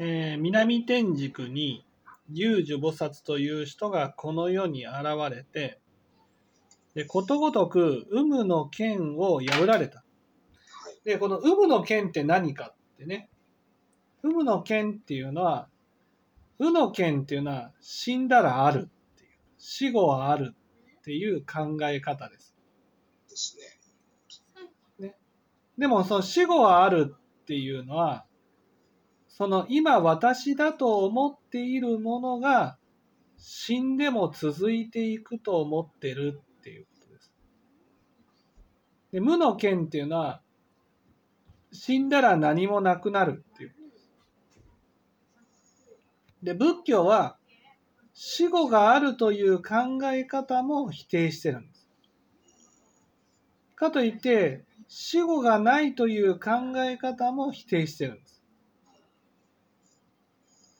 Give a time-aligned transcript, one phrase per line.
[0.00, 1.84] えー南天竺に
[2.30, 4.94] 龍樹菩薩という人がこの世に現
[5.30, 5.80] れて、
[6.94, 10.04] でことごとく有無の剣を破られた。
[11.04, 13.28] で、この有無の剣って何かってね、
[14.22, 15.68] 有無の剣っていうのは、
[16.58, 20.54] 有の剣っていうのは死んだらあるっていう、死後はある
[20.98, 22.54] っていう考え方です。
[23.30, 23.56] です
[25.00, 25.16] ね。
[25.78, 28.26] でもその死後はあるっていうのは、
[29.28, 32.76] その今私だと思っているものが
[33.36, 37.32] 死んでも続いていくと思ってるっていうことです。
[39.12, 40.42] で無の剣っていうのは
[41.72, 44.10] 死んだら何もなくなるっていうことです。
[46.42, 47.36] で仏教は
[48.14, 51.88] 死後があるという考え方も否定してるんです。
[53.76, 58.42] かといって死後がないという考え方も否定してるんです。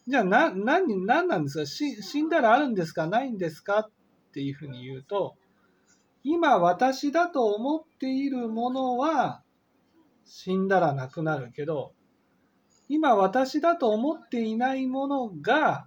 [0.09, 1.67] じゃあな何何なんですか？
[1.67, 3.07] 死死んだらあるんですか？
[3.07, 3.80] ないんですか？
[3.80, 3.91] っ
[4.32, 5.37] ていうふうに言うと
[6.24, 9.43] 今私だと思っているものは
[10.24, 11.93] 死んだらなくなるけど
[12.88, 15.87] 今私だと思っていないものが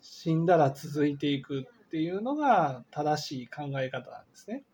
[0.00, 4.64] 死んだら続いていくっていうのが正しい考え方なんですね。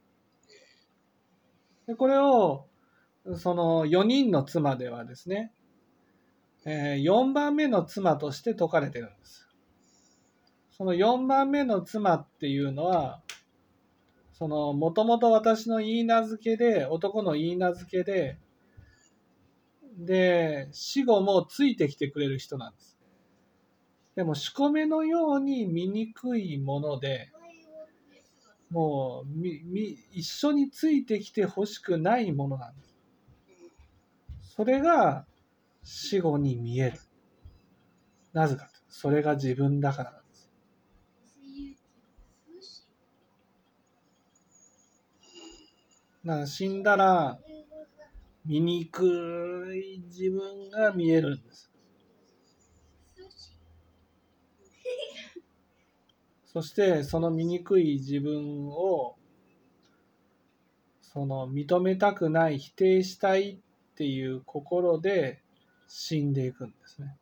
[1.89, 2.67] でこれを
[3.37, 5.53] その4人の妻ではですね
[6.67, 9.49] えー4番目の妻として説かれてるんです。
[10.77, 13.21] その4番目の妻っていうのは、
[14.33, 18.39] その、もともと私の言い名付けで、男の言い名付けで、
[19.97, 22.99] で、死後もついてきてくれる人なんです。
[24.17, 27.31] でも、仕込めのように醜いもので、
[28.71, 32.97] もうみみ一緒についてきてほしくないものなんです。
[34.57, 35.27] それが
[35.85, 36.99] 死後に見える。
[38.33, 38.71] なぜかと。
[38.89, 40.51] それが自分だからなんです。
[46.25, 47.39] だか死んだら
[48.47, 51.71] 醜い自分が見えるんです。
[56.47, 59.17] そしてその醜い自分を
[61.01, 63.61] その認めたくない否定したい
[63.93, 65.44] っていう心で
[65.87, 67.17] 死んでいくんですね。